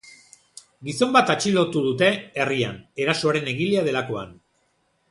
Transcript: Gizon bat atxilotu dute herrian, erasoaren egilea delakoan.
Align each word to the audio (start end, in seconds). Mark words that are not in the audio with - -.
Gizon 0.87 1.11
bat 1.17 1.29
atxilotu 1.33 1.83
dute 1.89 2.09
herrian, 2.45 2.81
erasoaren 3.05 3.53
egilea 3.57 3.87
delakoan. 3.91 4.39